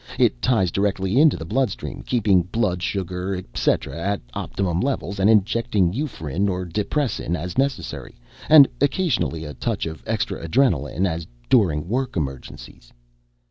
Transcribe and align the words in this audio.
It 0.17 0.41
ties 0.41 0.71
directly 0.71 1.19
into 1.21 1.37
the 1.37 1.45
bloodstream, 1.45 2.01
keeping 2.01 2.41
blood, 2.41 2.81
sugar, 2.81 3.35
et 3.35 3.45
cetera, 3.55 4.01
at 4.01 4.19
optimum 4.33 4.79
levels 4.81 5.19
and 5.19 5.29
injecting 5.29 5.93
euphrin 5.93 6.49
or 6.49 6.65
depressin 6.65 7.35
as 7.35 7.55
necessary 7.55 8.15
and 8.49 8.67
occasionally 8.81 9.45
a 9.45 9.53
touch 9.53 9.85
of 9.85 10.01
extra 10.07 10.43
adrenaline, 10.43 11.05
as 11.05 11.27
during 11.49 11.87
work 11.87 12.17
emergencies." 12.17 12.91